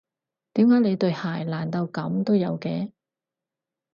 [0.55, 2.91] 點解你對鞋爛到噉都有嘅？